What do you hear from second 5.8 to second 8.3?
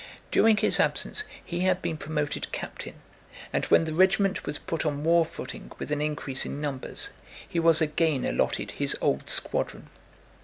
an increase in numbers, he was again